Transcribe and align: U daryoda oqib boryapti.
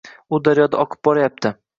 U 0.37 0.39
daryoda 0.47 0.79
oqib 0.85 1.03
boryapti. 1.09 1.53